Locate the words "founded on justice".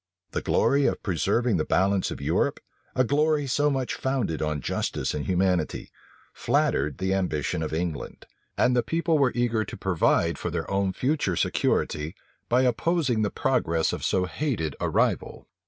3.93-5.13